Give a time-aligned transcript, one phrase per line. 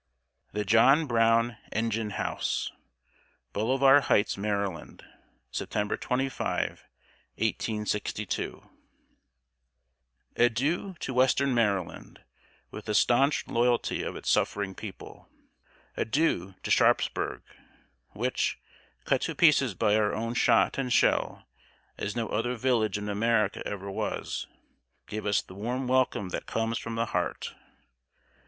[0.47, 2.71] [Sidenote: THE JOHN BROWN ENGINE HOUSE.]
[3.53, 5.01] BOLIVAR HIGHTS, MD.,
[5.51, 6.67] September 25,
[7.35, 8.67] 1862.
[10.37, 12.23] Adieu to western Maryland,
[12.71, 15.29] with the stanch loyalty of its suffering people!
[15.95, 17.43] Adieu to Sharpsburg,
[18.13, 18.59] which,
[19.05, 21.47] cut to pieces by our own shot and shell
[21.99, 24.47] as no other village in America ever was,
[25.05, 27.53] gave us the warm welcome that comes from the heart!